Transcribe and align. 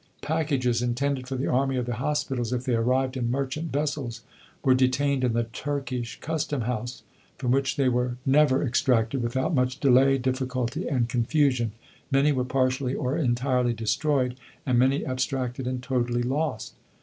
Packages, 0.23 0.81
intended 0.81 1.27
for 1.27 1.35
the 1.35 1.45
army 1.45 1.77
or 1.77 1.83
the 1.83 1.97
hospitals, 1.97 2.51
if 2.51 2.65
they 2.65 2.73
arrived 2.73 3.15
in 3.15 3.29
merchant 3.29 3.71
vessels, 3.71 4.23
were 4.63 4.73
detained 4.73 5.23
in 5.23 5.33
the 5.33 5.43
Turkish 5.43 6.19
Custom 6.21 6.61
House, 6.61 7.03
from 7.37 7.51
which 7.51 7.75
they 7.75 7.87
were 7.87 8.17
never 8.25 8.63
extracted 8.65 9.21
without 9.21 9.53
much 9.53 9.79
delay, 9.79 10.17
difficulty, 10.17 10.87
and 10.87 11.07
confusion; 11.07 11.71
many 12.09 12.31
were 12.31 12.43
partially 12.43 12.95
or 12.95 13.15
entirely 13.15 13.73
destroyed; 13.73 14.35
and 14.65 14.79
many 14.79 15.05
abstracted 15.05 15.67
and 15.67 15.83
totally 15.83 16.23
lost. 16.23 16.73